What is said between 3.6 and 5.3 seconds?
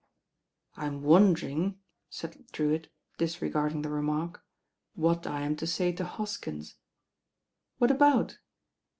the remark, "what